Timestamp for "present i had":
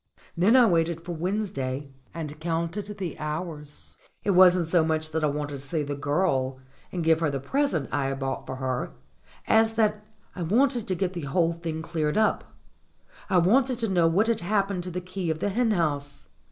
7.39-8.17